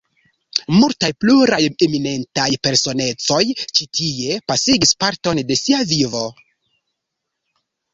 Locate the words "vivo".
5.97-6.29